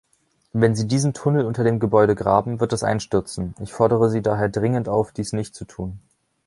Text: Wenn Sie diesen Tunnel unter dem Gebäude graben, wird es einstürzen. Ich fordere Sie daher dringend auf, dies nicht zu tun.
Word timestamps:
Wenn 0.51 0.73
Sie 0.75 0.87
diesen 0.87 1.13
Tunnel 1.13 1.45
unter 1.45 1.63
dem 1.63 1.77
Gebäude 1.79 2.15
graben, 2.15 2.59
wird 2.59 2.73
es 2.73 2.81
einstürzen. 2.83 3.53
Ich 3.59 3.71
fordere 3.71 4.09
Sie 4.09 4.23
daher 4.23 4.49
dringend 4.49 4.89
auf, 4.89 5.11
dies 5.11 5.31
nicht 5.31 5.53
zu 5.53 5.63
tun. 5.63 5.99